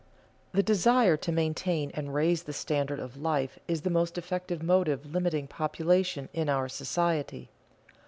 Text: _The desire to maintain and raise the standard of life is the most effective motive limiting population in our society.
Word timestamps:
_The 0.55 0.65
desire 0.65 1.15
to 1.17 1.31
maintain 1.31 1.91
and 1.93 2.11
raise 2.11 2.41
the 2.41 2.53
standard 2.53 2.99
of 2.99 3.17
life 3.21 3.59
is 3.67 3.81
the 3.83 3.91
most 3.91 4.17
effective 4.17 4.63
motive 4.63 5.05
limiting 5.05 5.45
population 5.45 6.27
in 6.33 6.49
our 6.49 6.67
society. 6.67 7.49